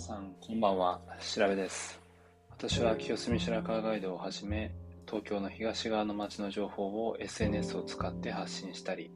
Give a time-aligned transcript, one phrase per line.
[0.00, 0.98] さん、こんばんは。
[1.20, 2.00] 調べです。
[2.48, 4.72] 私は清澄白河ガイドをはじめ、
[5.06, 9.10] 東京の東側の街の情報を SNS を使って発信したり、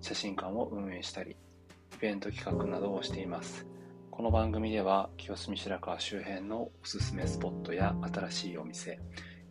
[0.00, 1.36] 写真館を運営したり、イ
[2.00, 3.66] ベント企画などをしています。
[4.10, 8.98] この番組では、清澄白河周辺のおすすめスポットや新しいお店、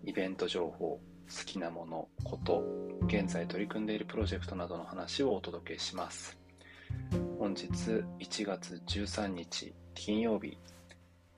[0.04, 1.00] イベント情報、好
[1.46, 2.64] きなもの、こと、
[3.06, 6.40] 現在取り組んでいるプロジェクトなどの話をお届けします。
[7.38, 7.68] 本日
[8.20, 10.58] 1月13日金曜日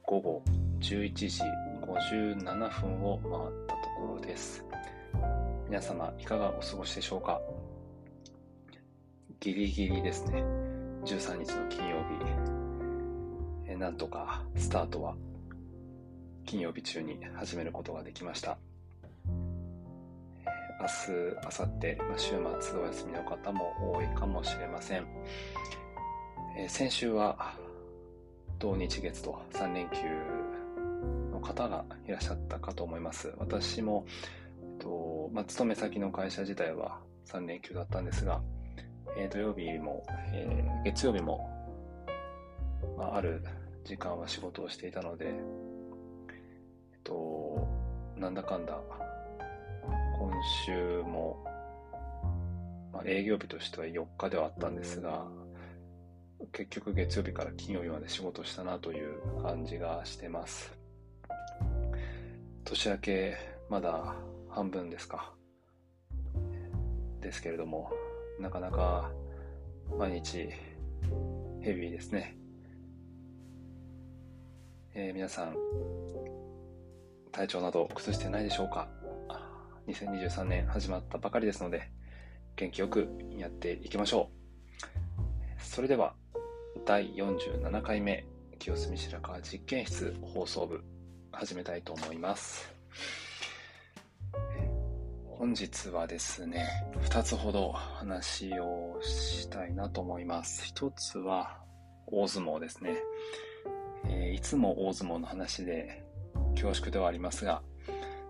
[0.06, 0.44] 午後
[0.80, 1.42] 11時
[1.82, 4.66] 57分を回ったところです。
[5.68, 7.40] 皆様いかがお過ごしでしょうか？
[9.40, 10.44] ギリギリですね。
[11.06, 13.72] 13日の金曜日。
[13.72, 15.16] えなんとかスタートは
[16.46, 18.58] 金曜日中に始めることができました。
[20.82, 21.12] 明日、
[21.44, 22.30] 明後日、ま、週
[22.60, 25.06] 末お休みの方も多いかもしれません。
[26.58, 27.54] え、先週は
[28.62, 29.98] 土日月と3連休
[31.32, 33.34] の方がいらっしゃったかと思います。
[33.40, 34.06] 私も、
[34.62, 38.40] えっとまあ、勤め先の会社自体は3連休だったんですが、
[39.18, 41.50] えー、土曜日も、えー、月曜日も、
[43.00, 43.44] まあ、ある
[43.84, 47.68] 時間は仕事をしていたので、えっと、
[48.16, 48.80] なんだかんだ、
[50.20, 50.32] 今
[50.68, 51.44] 週も、
[52.94, 55.26] まあ、営業日としては4日ではあったんですが、
[56.52, 60.72] 結局月曜日から金曜日まで仕事したなという感じがしてます。
[62.64, 63.38] 年明け
[63.70, 64.16] まだ
[64.50, 65.34] 半分ですか。
[67.22, 67.92] ですけれども、
[68.40, 69.12] なかなか
[69.98, 70.50] 毎日
[71.62, 72.36] ヘビーですね。
[74.94, 75.56] えー、皆さん、
[77.32, 78.90] 体調など崩してないでしょうか
[79.88, 81.90] ?2023 年始まったばかりですので、
[82.56, 85.64] 元気よくやっていきましょう。
[85.64, 86.14] それでは、
[86.84, 88.26] 第47回目
[88.58, 90.84] 清澄白河実験室放送部
[91.32, 92.74] 始めたいと思います。
[95.26, 96.68] 本日はですね
[97.04, 100.74] 2つほど話をしたいなと思います。
[100.74, 101.60] 1つは
[102.08, 102.98] 大相撲ですね、
[104.10, 106.04] えー、いつも大相撲の話で
[106.56, 107.62] 恐縮ではありますが、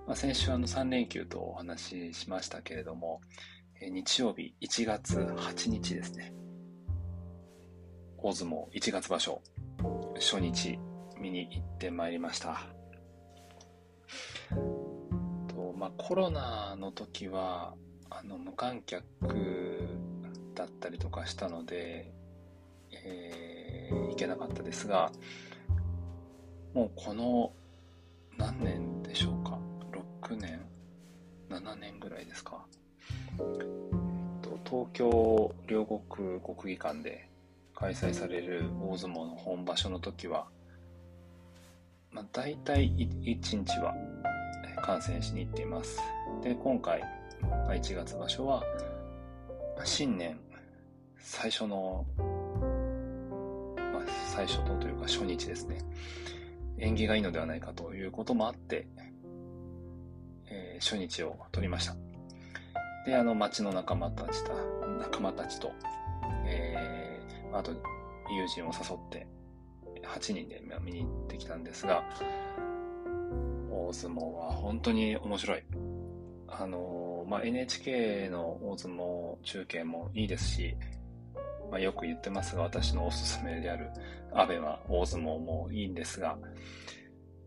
[0.07, 3.21] まあ、先週あの3連休とお話ししましたけれども、
[3.81, 6.33] えー、日曜日1月8日ですね。
[8.21, 9.41] 大相撲1月場所。
[10.15, 10.77] 初日
[11.19, 12.61] 見に行ってまいりました。
[15.47, 17.73] と、まあ、コロナの時は
[18.09, 19.87] あの無観客
[20.53, 22.11] だったりとかしたので、
[22.91, 25.11] えー、行けなかったですが
[26.73, 27.51] もうこの
[28.37, 29.57] 何年でしょうか
[30.21, 30.61] ？6年
[31.49, 32.65] ？7年ぐらいですか？
[34.65, 37.27] 東京両国国技館で
[37.81, 40.45] 開催される大相撲の本場所の時は、
[42.11, 43.95] まあ、大体1日は
[44.83, 45.99] 観戦しに行っています。
[46.43, 47.01] で、今回、
[47.41, 48.63] 1月場所は、
[49.83, 50.39] 新年
[51.17, 55.79] 最初の、まあ、最初のというか初日ですね。
[56.77, 58.85] 縁起がいいのではないかということもあって、
[60.51, 61.95] えー、初日を取りました。
[63.07, 64.53] で、あの、町の仲間たちと、
[64.99, 65.71] 仲間たちと、
[67.53, 69.27] あと友人を誘って
[70.03, 72.03] 8人で見に行ってきたんですが、
[73.69, 75.63] 大相撲は本当に面白い。
[76.47, 80.75] あの、まあ、NHK の大相撲中継もいいですし、
[81.69, 83.89] まあ、よく言ってますが、私のおすすめである
[84.33, 86.37] アベマ大相撲もいいんですが、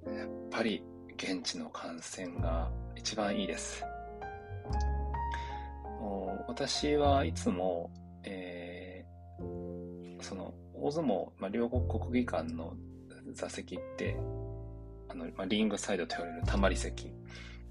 [0.07, 0.83] やっぱり
[1.17, 3.85] 現地の観戦が一番いいです。
[6.47, 7.91] 私はいつも、
[10.25, 12.75] その大相撲、まあ、両国国技館の
[13.33, 14.17] 座席って
[15.09, 17.13] あの、まあ、リングサイドと言われるたまり席。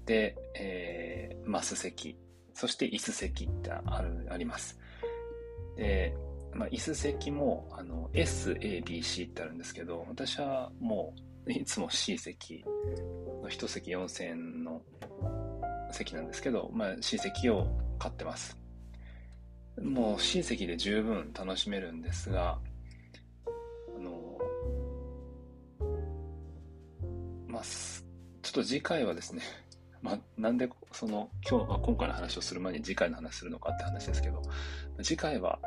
[0.06, 2.16] で、えー、マス席。
[2.54, 4.78] そして椅子席ってあるあります。
[5.76, 6.14] で、
[6.52, 11.12] まあ、椅子席もあの SABC ってあるんですけど私はも
[11.46, 12.64] ういつも C 席
[13.42, 14.80] の1席4000円の
[15.90, 17.66] 席なんですけど、まあ、C 席を
[17.98, 18.63] 買ってます。
[19.82, 22.58] もう親戚で十分楽しめるんですが、
[23.96, 24.38] あの、
[27.48, 29.42] まあ、ちょっと次回はですね、
[30.00, 34.42] まあ、なんでその今日、は今回の話をする前に次回の話するのかって話ですけど、
[35.02, 35.58] 次回は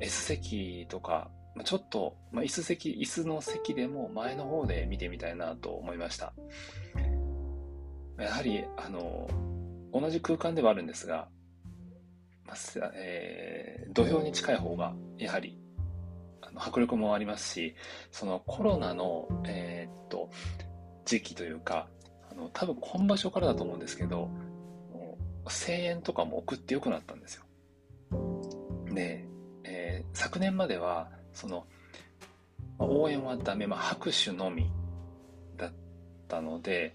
[0.00, 6.32] S 席とか、まあちょっと、まあ、椅子席、椅子の席でも前の方で見てみたいなと思いました。
[8.18, 9.28] やはり、あの、
[9.92, 11.28] 同じ空間ではあるんですが、
[12.94, 15.58] えー、土俵に近い方がやはり
[16.54, 17.74] 迫力もありますし、
[18.10, 20.30] そのコロナの、えー、っと、
[21.04, 21.88] 時期というか、
[22.30, 24.28] あの、多分今場所からだと思うんですけど、
[25.44, 27.44] 声援とかも送ってよくなったんですよ。
[28.92, 29.26] で、
[29.64, 31.66] えー、昨年までは、その、
[32.78, 34.70] 応援はダメ、まあ、拍手のみ
[35.56, 35.72] だっ
[36.28, 36.94] たので、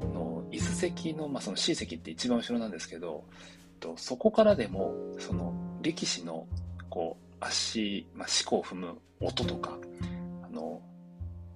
[0.00, 3.24] の伊豆関の、まあ、その C 席って一番後ろなんですけど、
[3.82, 5.52] とそこからでも、その
[5.82, 6.46] 力士の、
[6.88, 9.76] こう、足、まあ、四股を踏む音とか、
[10.44, 10.80] あの、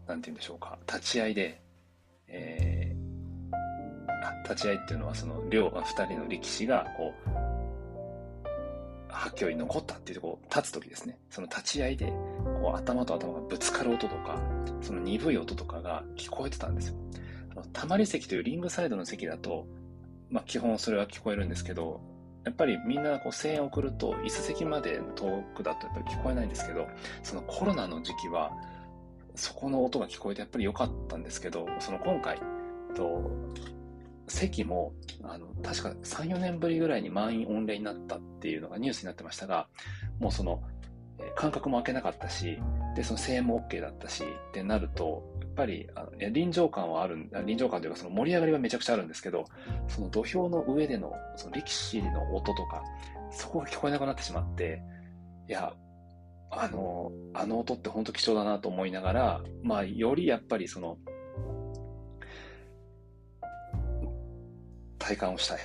[0.06, 1.62] なんて言うんでしょうか、立ち合いで、
[2.26, 7.46] えー、立ち合いっていうのは、その、両、二人の力士が、こう、
[9.08, 11.18] 発狂に残ったっていうとこ立つ時ですね。
[11.30, 12.06] その立ち合いで、
[12.60, 14.38] こう、頭と頭がぶつかる音とか、
[14.82, 16.96] その鈍い音とかが聞こえてたんですよ。
[17.72, 19.66] たまり席というリングサイドの席だと、
[20.28, 22.00] まあ、基本それは聞こえるんですけど、
[22.46, 26.86] やっぱりみんなこう声援を送ると、椅子席まで遠くだとやっぱり聞こえないんですけど、
[27.24, 28.52] そのコロナの時期は、
[29.34, 32.40] そこの音が聞こえてやっぱり良かったんですけど、その今回、
[32.94, 33.30] と
[34.28, 39.66] 席も、あの、確か3、4年ぶりぐらいに満員御礼になったっていうのがニュースになってましたが、
[40.20, 40.62] もうその、
[41.34, 42.58] 間隔も空けなかったし、
[42.94, 49.44] で、その声援も OK だったし、ってなると、ぱり、あの臨場感はある、臨場感というかその盛り上がりはめちゃくちゃあるんですけど、
[49.88, 52.82] その土俵の上での、その力士の音とか、
[53.32, 54.80] そこが聞こえなくなってしまって、
[55.48, 55.72] いや、
[56.50, 60.98] あの、あの音って本当貴重だなと思いながら、まあ、よりやっぱりその、
[64.98, 65.58] 体感をしたい。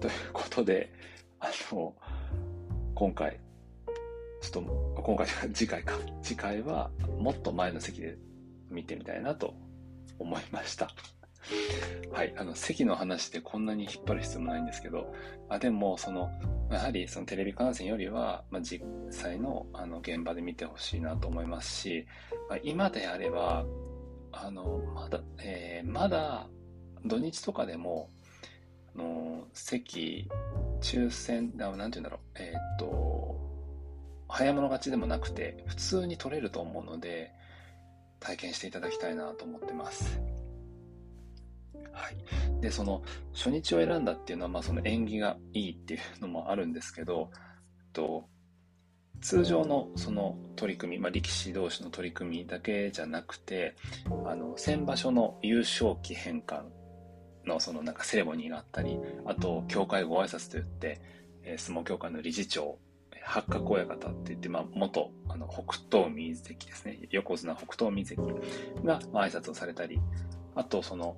[0.00, 0.92] ということで、
[1.40, 1.94] あの、
[2.94, 3.40] 今回、
[4.40, 5.94] ちょっと、今回、次回か。
[6.22, 8.16] 次回は、もっと前の席で
[8.70, 9.54] 見てみたいなと
[10.18, 10.90] 思いました。
[12.12, 12.34] はい。
[12.36, 15.12] あの、席の話でこんなに引っ張る必要もないんですけど、
[15.48, 16.30] あでも、その、
[16.70, 22.06] やはりそのテレビ観戦よりは、まあ、実際のあの現場で見てほしいなと思いますし、
[22.48, 23.64] まあ、今であれば、
[24.32, 26.48] あの、まだ、えー、まだ
[27.04, 28.10] 土日とかでも、
[28.94, 30.28] あの、席、
[30.80, 33.40] 抽選、なんて言うんだろう、えっ、と、
[34.28, 37.32] 早物勝ちでもなくて、普通に取れると思うので、
[38.20, 40.20] 体験していただきたいなと思ってます。
[41.92, 42.60] はい。
[42.60, 43.02] で、その、
[43.32, 47.30] 初日を選んだっていうのは、まあ、その縁起がいいっていうのもあるんですけど、
[47.92, 48.28] と
[49.20, 53.76] 通常のその取り組み、まあ、力士同士の取り組みだけじゃなくて、
[54.24, 56.72] あの、先場所の優勝旗返還
[57.44, 61.00] のそのなんかセレモニーがあったり、あと、協会ご挨拶といって、
[61.42, 62.78] えー、相撲協会の理事長、
[63.22, 66.98] 八角親方って言って、まあ、元、あの、北東海関ですね。
[67.10, 68.26] 横綱北東海関
[68.84, 70.00] が、まあ、挨拶をされたり、
[70.54, 71.16] あと、その、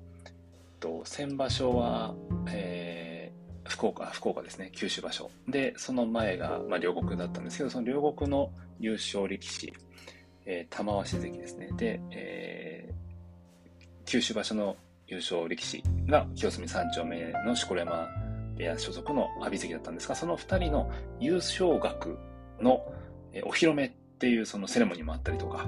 [0.79, 2.13] と、先場所は、
[2.49, 5.31] えー、福岡、福岡ですね、九州場所。
[5.47, 9.73] で、その前が、まあ、両国だったんですけど、その両国の優勝力士、
[10.45, 11.69] えー、玉鷲関ですね。
[11.77, 14.75] で、えー、九州場所の
[15.07, 18.09] 優勝力士が清澄三丁目の錣山
[18.55, 22.17] 部屋所属の阿炎関だったんですが、その二人の優勝額
[22.59, 22.85] の
[23.45, 25.67] お披露目っていうそのセレモニーもあったりとか、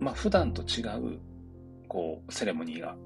[0.00, 1.18] まあ普段と違う
[1.88, 2.96] こうセレモニーが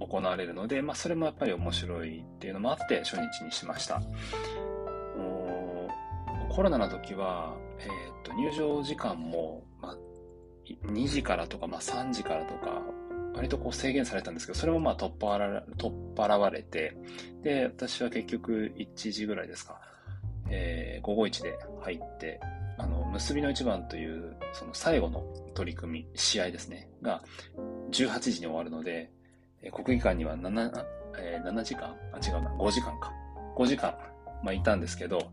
[0.00, 4.02] 行われるので、まあそれもやっぱり面白いっていうのもあって初日にしました。
[6.58, 9.96] コロナの時は、えー、と入場時間も、まあ、
[10.86, 12.82] 2時からとか、まあ、3時からとか
[13.38, 16.96] 割とこう制限されたんですけど、それもまあ取っ払取っ払われて、
[17.44, 19.80] で、私は結局1時ぐらいですか、
[20.50, 22.40] えー、午後1で入って、
[22.78, 25.22] あの、結びの一番という、その最後の
[25.54, 27.22] 取り組み、試合ですね、が
[27.92, 29.12] 18時に終わるので、
[29.72, 30.84] 国技館には 7,
[31.20, 31.94] えー、7時間？
[32.12, 33.12] あ、違うな、5時間か。
[33.56, 33.94] 5時間、
[34.42, 35.30] まあ、いたんですけど、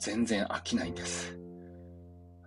[0.00, 1.38] 全然飽きないんです。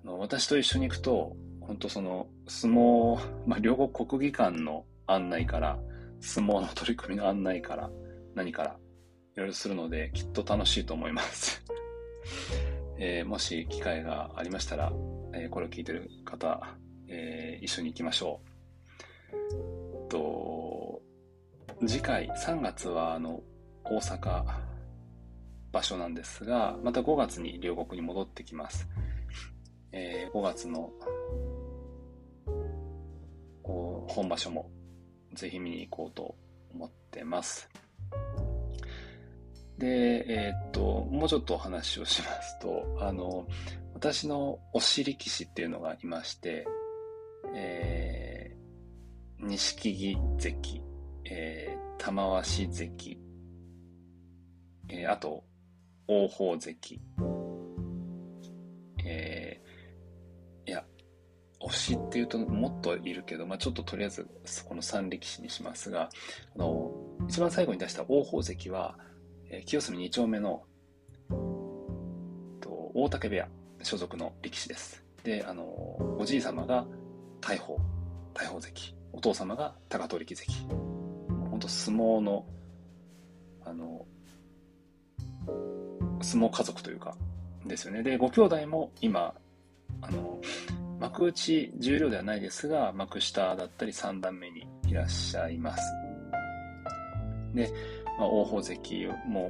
[0.04, 1.38] あの私と一緒に行くと、
[1.74, 5.80] 本当その、相撲、 まあ、両国国技館の案内から、
[6.20, 7.90] 相撲の取り組みの案内から、
[8.36, 8.78] 何から、
[9.36, 11.64] いろいろするので、きっと楽しいと思います
[13.00, 14.94] えー、もし機会がありましたら、
[15.34, 16.62] えー、これを聞いてる方、
[17.08, 18.40] えー、一緒に行きましょ
[20.06, 20.10] う。
[20.10, 21.02] と、
[21.88, 23.42] 次回、3月は、あの、
[23.84, 24.46] 大阪
[25.72, 28.88] 場所なんですが、また5月に両国に戻ってきます。
[29.94, 30.92] えー、5月の
[34.08, 34.70] 本場所も
[35.34, 36.36] ぜひ見に行こうと
[36.74, 37.70] 思ってます。
[39.78, 39.88] で、
[40.28, 43.48] えー、っと、もうちょっとお話をしますと、あの、
[43.94, 46.66] 私の推し力士っていうのがいまして、
[47.56, 50.84] えー、錦木関、
[51.26, 53.20] えー、玉鷲関、
[54.90, 55.44] えー、あと、
[56.08, 57.02] 王鵬関、
[61.74, 66.10] っていうともっといるけど、まあ、ちょっととりあえずそこの3力士にしますが、
[66.56, 66.92] あの、
[67.28, 68.98] 一番最後に出した王鵬関は、
[69.50, 70.64] えー、清澄2丁目の、
[72.62, 73.48] と大竹部屋
[73.82, 75.04] 所属の力士です。
[75.24, 75.64] で、あの、
[76.20, 76.86] おじい様が
[77.42, 77.78] 大鵬、
[78.34, 80.68] 大鵬関、お父様が高取関。
[81.50, 82.46] 本当相撲の、
[83.66, 84.06] あの、
[86.22, 87.16] 相撲家族というか、
[87.66, 88.04] ですよね。
[88.04, 89.34] で、ご兄弟も今、
[90.02, 90.40] あの、
[91.04, 95.84] 幕内重量ではないですが、幕下だったり3段目にいらっしゃいます。
[97.54, 97.70] で、
[98.18, 99.50] まあ、大宝関も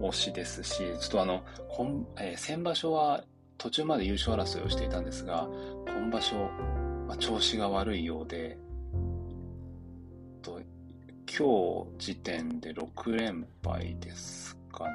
[0.00, 3.22] 推しですし、ちょっとあの、今えー、先場所は
[3.58, 5.46] 途中まで優勝争いをしていたんですが、
[5.86, 6.36] 今場所、
[7.06, 8.56] まあ、調子が悪いようで、
[10.40, 10.58] と
[11.26, 14.92] 今日時点で6連敗ですかね。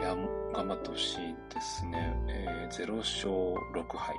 [0.00, 0.16] いや、
[0.52, 2.12] 頑張ってほしいですね。
[2.28, 3.30] えー、0勝
[3.72, 4.16] 6敗。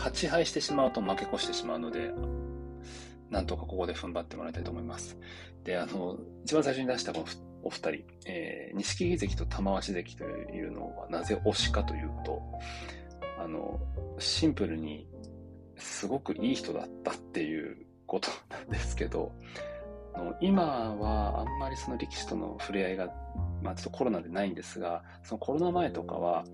[0.00, 2.12] 8敗してしまうと負け越してしまうので、
[3.30, 5.16] なんとかここで踏ん張ってもらいたいと思います。
[5.64, 7.24] で、あの、一番最初に出したこの
[7.62, 12.42] お二人、えー、錦木関と玉鷲関というのはなぜ推しかというと、
[13.38, 13.78] あの、
[14.18, 15.06] シンプルに
[15.76, 19.32] すごくいい人だったっていうことなんですけど、
[20.40, 20.62] 今
[20.96, 23.10] はあんまりその力士との触れ合いが
[23.62, 26.44] まあ、ちょっとコロナでないんですが、そのコロナ前とかは、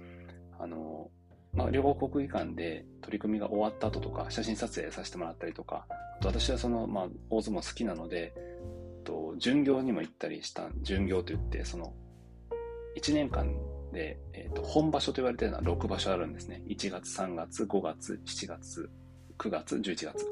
[0.58, 1.10] あの、
[1.56, 5.86] まあ、両国国技館で取り組みが終わった後とか、写真撮影させてもらったりとか、
[6.20, 8.34] あと私はその、まあ、大相撲好きなので、
[9.38, 11.92] 巡業にも行ったりした、巡業といって、その、
[12.96, 13.54] 1年間
[13.92, 16.62] で、えーと、本場所と言われているのは6場所あるんですね。
[16.66, 18.90] 1月、3月、5月、7月、
[19.38, 20.26] 9月、11月。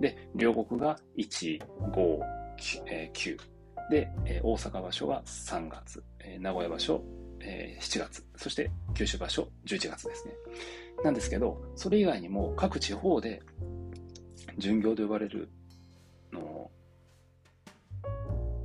[0.00, 1.60] で、両国が1、
[1.92, 2.20] 5、
[3.12, 3.36] 9、
[3.90, 4.08] で、
[4.42, 6.02] 大阪場所は3月、
[6.38, 7.02] 名古屋場所、
[7.40, 10.34] えー、7月、そして九州場所11月ですね。
[11.04, 13.42] なんですけど、それ以外にも各地方で
[14.58, 15.50] 巡業と呼ばれる
[16.32, 16.70] の、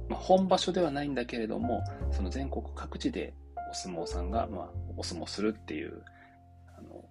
[0.10, 3.34] まあ、本場所ではないんだけれども、その全国各地で
[3.72, 6.04] お相撲さんが、まあ、お相撲するっていう
[6.78, 7.06] あの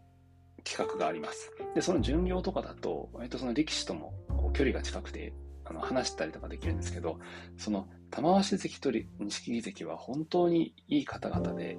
[0.64, 1.50] 企画があります。
[1.74, 5.32] で、その巡業とかだと、割とその力士ともこう距離が近くて、
[5.70, 7.18] あの話したりとかできるんですけど、
[7.56, 11.78] その玉鷲関と錦木関は本当にいい方々で、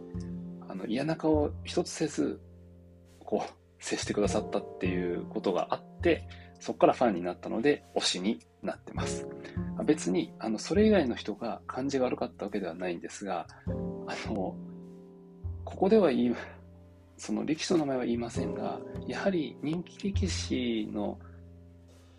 [0.68, 2.40] あの嫌な顔を一つせず、
[3.20, 6.28] こう、接してくださったっていうことがあって、
[6.60, 9.28] そこからファンになったので、推しになってます。
[9.84, 14.56] 別に、あの、それ以外の人が感じが悪かったわけではないんですが、あの、
[15.66, 16.36] ここでは言い、
[17.18, 21.20] その力士の名前は言いませんが、やはり人気力士の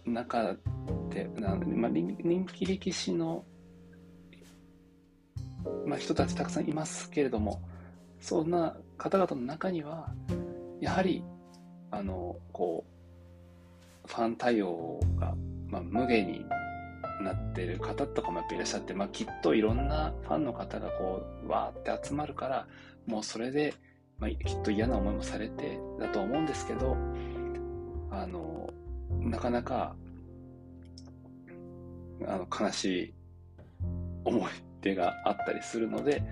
[0.05, 0.57] 中
[1.11, 1.31] で、
[1.77, 3.45] まあ、人気力士の、
[5.87, 7.63] まあ、人たちたくさんいますけれども、
[8.21, 10.13] そんな方々の中には、
[10.81, 11.25] やはり、
[11.91, 12.85] あの、こ
[14.05, 15.35] う、ファン対応が、
[15.69, 16.45] まあ、無限に
[17.23, 22.67] なってる方とかもやっぱいらっしゃって、まあ、きっといろんなファンの方がこう、わーって集まるから、
[23.07, 23.75] もうそれで、
[24.19, 26.97] まあ、きっと嫌な思いもされてだと思うんですけど、
[28.11, 28.62] あの、
[29.25, 29.97] なかなか、
[32.27, 33.15] あの、悲しい
[34.25, 34.51] 思い
[34.81, 36.23] 出があったりするので、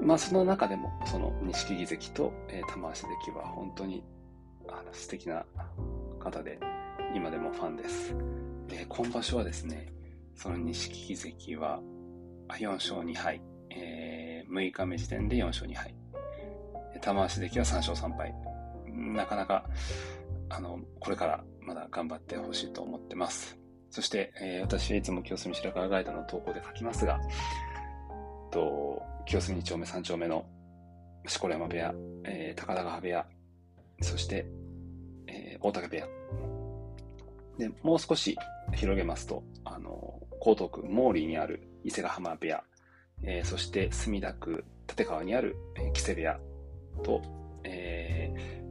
[0.00, 4.04] まあ、その中でも、その、錦木関と、えー、玉鷲関は本当に、
[4.68, 5.44] あの、素敵な
[6.18, 6.58] 方で、
[7.14, 8.14] 今でもファンです。
[8.68, 9.92] で、今場所はですね、
[10.34, 11.80] その錦木関は、
[12.48, 13.40] 4勝2敗、
[13.70, 15.94] えー、6日目時点で4勝2敗。
[17.00, 18.34] 玉鷲関は3勝3敗。
[18.86, 19.64] なかなか、
[20.48, 23.58] あの、これからまだ頑張ってほしいと思ってます。
[23.90, 30.44] そして、えー、私はいつも清澄白河ガイドの投稿で書きますが、えっと清澄2丁目3丁目の
[31.26, 31.94] 錣山部屋、
[32.24, 33.26] えー、高田川部屋、
[34.00, 34.46] そして、
[35.26, 36.06] えー、大竹部屋。
[37.58, 38.36] で、もう少し
[38.74, 42.62] 広げますと、あの、江東区毛利にある伊勢ヶ浜部屋、
[43.22, 45.56] えー、そして墨田区立川にある、
[45.94, 46.38] 木瀬部屋
[47.02, 47.22] と、
[47.64, 48.64] えー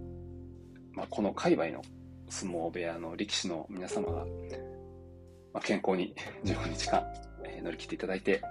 [0.93, 1.81] まあ、この界隈の
[2.33, 4.25] 相撲部屋の力士の皆様が、
[5.53, 7.03] まあ、健康に15日間、
[7.45, 8.41] えー、乗り切っていただいて、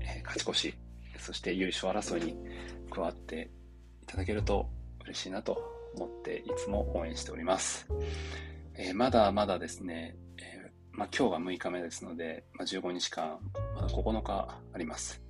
[0.00, 0.74] えー、勝ち越し、
[1.18, 2.36] そして優勝争いに
[2.88, 3.50] 加わって
[4.04, 4.70] いただけると
[5.04, 5.60] 嬉しいなと
[5.96, 7.88] 思っていつも応援しております。
[8.76, 13.40] えー、まだまだですね、えまあ、今日が6日目ですので、まあ、15日間、
[13.74, 15.20] まだ9日あります。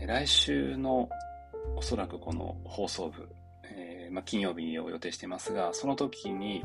[0.00, 1.10] 来週の
[1.76, 3.28] おそらくこの放送部、
[4.06, 6.62] えー、まあ、金曜日を予定していますが、その時に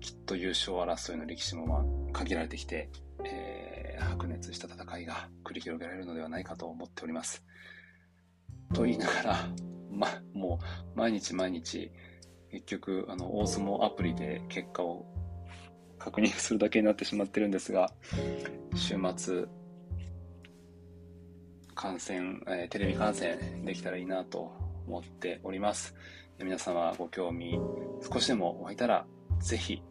[0.00, 2.88] きっと優勝争いの歴史もまあ限られてきて、
[3.24, 7.44] えー、白熱した戦いが繰り広げられるのではないかと思っております。
[8.72, 9.48] と言いながら、
[9.90, 10.60] ま、も
[10.94, 11.90] う毎日毎日、
[12.50, 15.06] 結局、あの、大相撲アプリで結果を
[15.98, 17.92] 確認するだけになってしまってるんですが、
[18.74, 19.44] 週末、
[21.74, 24.52] 観戦、えー、テレビ観戦できたらいいなと
[24.86, 25.94] 思っております。
[26.40, 27.58] 皆様ご興味
[28.00, 29.04] 少しでも湧いたら、
[29.40, 29.82] ぜひ、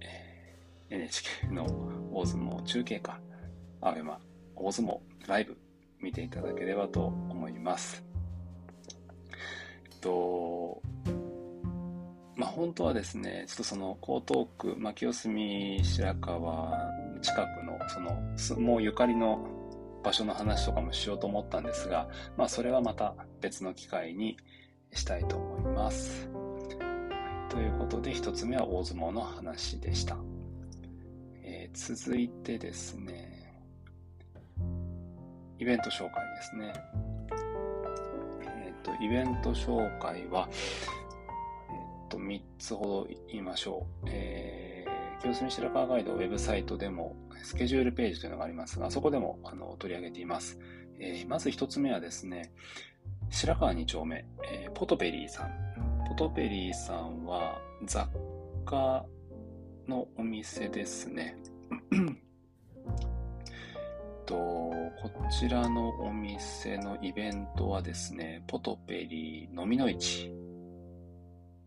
[0.00, 1.64] えー、NHK の
[2.12, 3.18] 大相撲中継か、
[3.80, 4.18] アベマ
[4.54, 5.56] 大相撲ライブ
[5.98, 8.04] 見ていただければと思います。
[10.02, 10.82] と、
[12.36, 16.90] まあ、本当はですね、ちょっとその江東区、まあ、清澄白河
[17.22, 19.46] 近くのその相撲ゆかりの
[20.04, 22.06] 場所の話とかもしようと思ったんですが、
[22.36, 24.36] まあ、それはまた別の機会に
[24.92, 26.28] したいと思います。
[27.48, 30.16] ということで、一つ目は大相撲の話でした。
[31.42, 33.40] えー、続いてですね、
[35.58, 36.72] イベント紹介ですね。
[38.42, 44.06] えっ、ー、と、イベント紹介は、えっ、ー、と、3つほど言いましょう。
[44.08, 50.58] えー、清澄白河ガイドウェブサイトでもスケジュールページというのがありますが、そこでもあの取り上げています。
[50.98, 52.52] えー、まず1つ目はですね、
[53.30, 55.50] 白川2丁目、えー、ポトペリーさん。
[56.08, 58.08] ポトペリーさんは雑
[58.66, 59.06] 貨
[59.86, 61.36] のお店ですね。
[64.26, 64.92] と、こ
[65.30, 70.32] ちらのお店のイベントはですね、ポトペリー飲みの市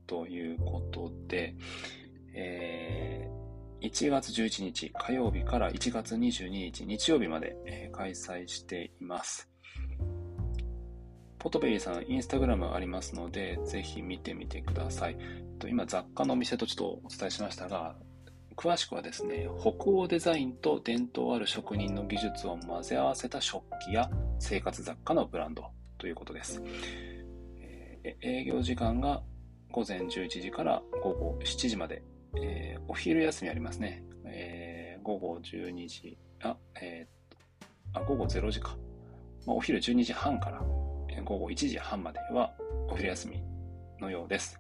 [0.06, 1.56] ということで、
[2.34, 9.53] えー、1月11日火曜日から1月22日日曜日まで、えー、開催しています。
[11.44, 15.18] ポトベリーさん、インスタグラムありますので、ぜひ見てみてください。
[15.68, 17.98] 今、雑貨のお店とちょっとお伝えしましたが、
[18.56, 24.10] 詳しくはですね、北欧デザインと伝統ある職人の技術を混ぜ合わせた食器や
[24.40, 25.66] 生活雑貨のブランド
[25.98, 26.64] ということです。
[27.58, 29.22] えー、営業時間が
[29.70, 32.04] 午前11時から午後7時まで、
[32.42, 34.06] えー、お昼休みありますね。
[34.24, 38.78] えー、午後12時、あ、えー、あ、午後0時か。
[39.46, 40.64] まあ、お昼12時半から
[41.22, 42.54] 午後1時半までは
[42.90, 43.44] お昼休み
[44.00, 44.60] のようです。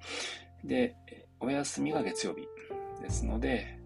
[0.63, 0.95] で、
[1.39, 2.47] お休みが月曜日
[3.01, 3.77] ですので、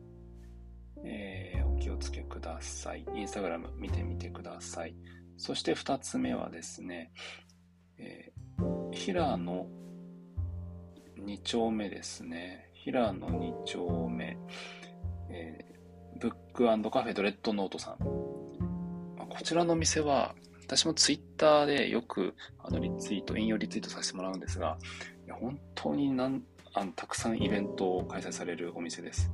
[1.04, 3.06] えー、お気をつけください。
[3.16, 4.96] インスタグラム見てみてください。
[5.38, 7.12] そして2つ目はですね、
[7.98, 9.68] えー、平野
[11.18, 12.72] 2丁目ですね。
[12.74, 14.38] 平野2丁目、
[15.30, 17.98] えー、ブックカフェドレッドノートさん。
[17.98, 20.36] こちらの店は、
[20.68, 24.78] 私もツイッターでよくあのリツイート、引用リツイートさせてもらうんですが、
[25.30, 29.32] 本当になんあのたくさんイベントを開催されるお店です。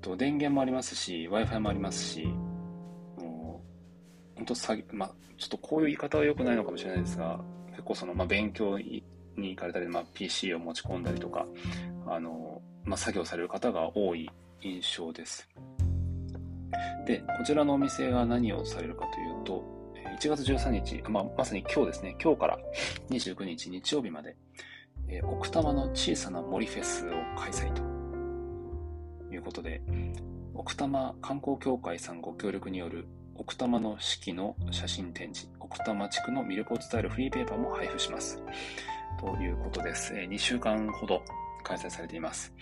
[0.00, 2.24] と電源もありますし、Wi-Fi もありますし、
[3.18, 3.62] も
[4.34, 9.02] う本当詐欺、まあ、ちょっとこういう言い方は良くないのかもしれないですが、結構その、まあ、勉強に
[9.36, 11.46] 行かれたり、まあ、PC を持ち込んだりとか、
[12.06, 14.30] あの、まあ、作業される方が多い
[14.60, 15.48] 印象です。
[17.06, 19.71] で、こちらのお店が何をされるかというと、
[20.22, 22.58] 1月13日、まあ、まさに今日ですね、今日から
[23.10, 24.36] 29日日曜日まで、
[25.08, 27.82] えー、奥多摩の小さな森フェスを開催と
[29.34, 29.82] いうことで、
[30.54, 38.40] 奥多摩観光協会さんご協力による奥多摩の四季の写真展示、奥多摩地区の魅力を伝えるフリーペーパーも配布します。
[39.18, 40.14] ということです。
[40.14, 41.20] えー、2週間ほど
[41.64, 42.54] 開催されています。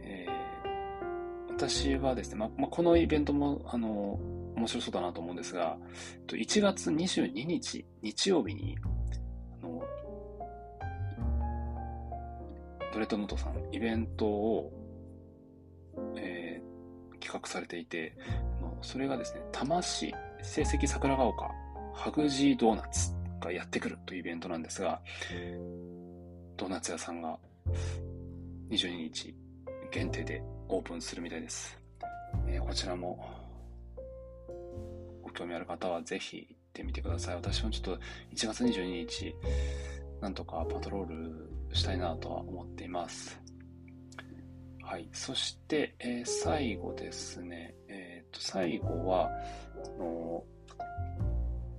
[0.00, 4.18] えー、私はですね、ままこのイベントも、あの、
[4.62, 5.76] 面白そうだなと思うんですが、
[6.28, 8.78] 1月22日、日曜日に、
[9.60, 9.82] あの、
[12.92, 14.72] ドレッドノートさん、イベントを、
[16.16, 18.16] えー、企画されていて、
[18.82, 21.50] それがですね、多摩市成績桜ヶ丘
[21.92, 25.00] ハグジードーナツがやってくるというイベントなんですが、
[26.56, 27.36] ドーナツ屋さんが
[28.70, 29.34] 22日
[29.90, 31.76] 限定でオープンするみたいです。
[32.46, 33.41] えー、こちらも
[35.32, 37.34] 興味ある方はぜひ行ってみてください。
[37.34, 37.96] 私もちょっと
[38.34, 39.34] 1月22日、
[40.20, 43.40] なんとかパトロールしたいなとは思っています。
[44.82, 45.08] はい。
[45.12, 47.74] そして、えー、最後ですね。
[47.88, 49.30] えっ、と、最後は、
[49.84, 50.44] あの、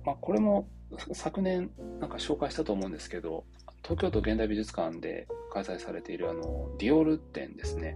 [0.04, 0.68] まあ、これも
[1.12, 3.44] 昨年なんか紹介したと思うんですけど、
[3.82, 7.94] 東京都現代美術館で開催されているあの、ディオール展ですね。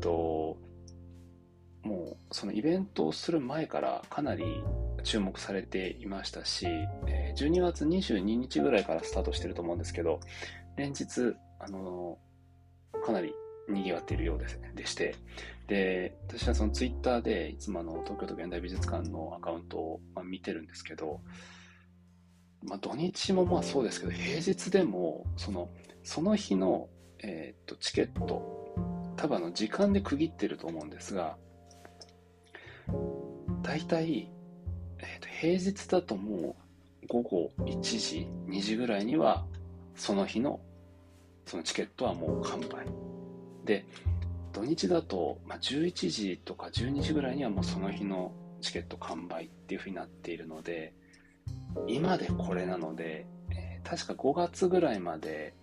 [0.00, 0.56] と、
[1.86, 4.44] もうそのイベントをする前からかなり
[5.04, 6.66] 注目されていましたし、
[7.36, 10.20] 12月22日ぐらいからスタートしてると思うんですけど、
[10.76, 12.18] 連日、あの、
[13.04, 13.32] かなり
[13.68, 15.14] 賑わっているようですでして、
[15.68, 21.20] で、私はそのツイッターでいつもあの東京都現代美術館のアカウントを、ま見てるんですけど、
[22.62, 25.70] まあ、土日もまあそうですけど、平日でも、その、
[26.02, 26.88] その日の、
[27.22, 28.74] えー、とチケット、
[29.16, 31.36] 多分あの時間で区切ってると思うんですが、
[33.62, 34.30] 大体、
[34.98, 36.56] えー、と平日だとも
[37.02, 39.46] う午後1時、2時ぐらいには、
[39.94, 40.60] その日の
[41.46, 42.86] そのチケットはもう完売。
[43.64, 43.86] で、
[44.52, 50.92] 土日だと、まあ、11時とか12時ぐらいにはもうその日のチケット完売っていうふうになっているので、
[51.86, 55.54] 今でこれなので、えー、確か5月ぐらいまで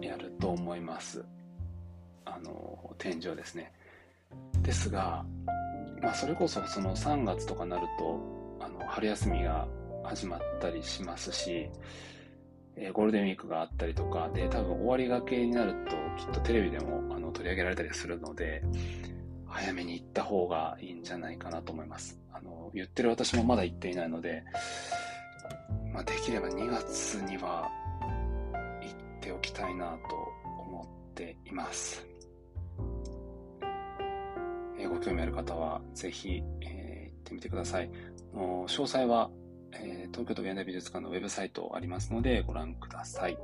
[0.00, 1.24] やると思います。
[2.24, 3.72] あの、天井ですね。
[4.62, 5.24] ですが、
[6.00, 8.20] まあ、それこそその3月とかになると、
[8.60, 9.66] あの、春休みが
[10.04, 11.68] 始まったりしますし、
[12.76, 18.62] えー、ゴールデンウィークがあったりとかで、多分終わりがけになると、きっとテレビでもあの取り上げられたりするので、
[19.46, 22.18] 早めに行った方がいいんじゃないかなと思います。
[22.32, 24.44] あの、言ってる私もまだ行っていないので、
[25.92, 27.68] まあ、できれば2月には
[28.82, 30.14] 行っておきたいなと
[30.62, 32.06] 思っています。
[34.78, 37.90] え、ご興味ある方はぜひ、えー、行ってみてください。
[38.32, 39.30] 詳細は、
[39.72, 43.36] えー、東京都現代美術館のウェブサイトありますのでご覧ください。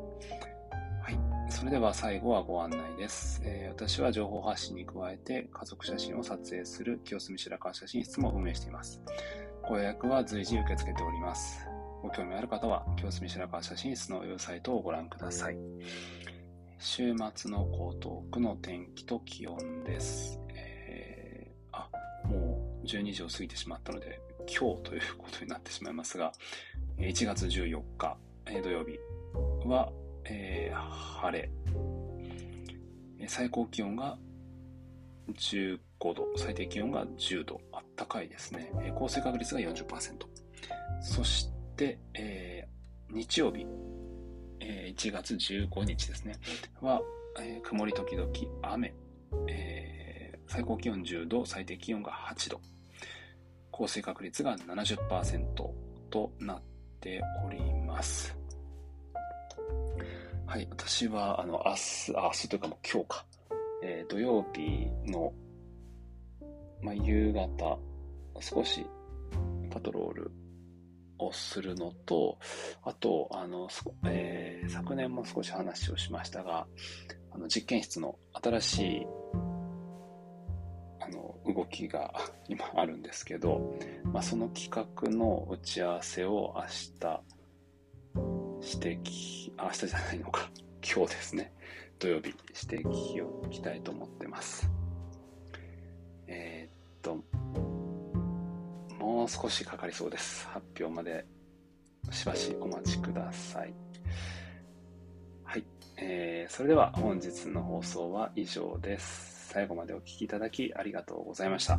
[1.02, 1.18] はい。
[1.50, 3.42] それでは最後はご案内です。
[3.44, 9.02] えー、私は情報発信に加えて家族写真を撮影する清澄白河写真室も運営しています。
[9.68, 11.66] ご予約は随時受け付けております。
[12.02, 15.56] ご興味ある方は、清澄白河写真室のウェブサイトをご覧ください。
[16.78, 20.38] 週末の江東区の天気と気温です。
[22.84, 26.32] 12時を過ぎてしまったので、今日ということになってしまいますが、
[26.98, 28.16] 1月14日、
[28.62, 28.98] 土曜日
[29.66, 29.90] は、
[30.24, 31.50] えー、晴れ。
[33.26, 34.18] 最高気温が
[35.32, 38.70] 15度、最低気温が10度、あったかいですね。
[38.94, 40.26] 降水確率が40%。
[41.00, 43.66] そして、えー、日曜日、
[44.60, 46.36] えー、1月15日ですね、
[46.80, 47.02] は、
[47.40, 48.30] えー、曇り時々
[48.62, 48.94] 雨、
[49.48, 52.60] えー、最高気温10度、最低気温が8度、
[53.76, 55.44] 降水確率が70%
[56.08, 56.62] となっ
[57.00, 58.36] ております。
[60.46, 63.26] はい、私は、あの、明日、あ、明日というかもう今日か、
[63.82, 65.32] えー、土曜日の、
[66.82, 67.76] まあ、夕方、
[68.38, 68.86] 少し
[69.72, 70.30] パトロール
[71.18, 72.38] をするのと、
[72.84, 73.68] あと、あの、
[74.06, 76.68] えー、昨年も少し話をしましたが、
[77.32, 79.06] あの実験室の新しい
[81.46, 82.12] 動きが
[82.48, 87.22] 今あるんですけど、まあ、その企画の打ち合わせを明日
[88.66, 90.50] してき、明日じゃないのか、
[90.82, 91.52] 今日ですね、
[91.98, 94.70] 土曜日してきおきたいと思ってます。
[96.26, 97.16] えー、っと、
[98.98, 100.46] もう少しかかりそうです。
[100.48, 101.26] 発表まで
[102.10, 103.74] しばしお待ちください。
[105.44, 105.64] はい。
[105.96, 109.33] えー、それでは本日の放送は以上です。
[109.54, 111.78] 最後までお聴きいただきありがとうございました。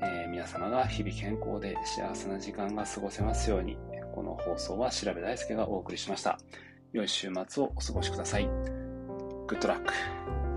[0.00, 3.76] えー、皆様が日々健康で幸せな時間が過ごせますように、
[4.14, 6.38] この放送は調べ大輔がお送りしました。
[6.92, 8.46] 良い週末をお過ごしください。
[8.46, 10.47] グッドラック。